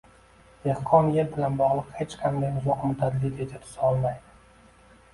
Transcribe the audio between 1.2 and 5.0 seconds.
bilan bog‘liq hech qanday uzoq muddatli reja tuza olmaydi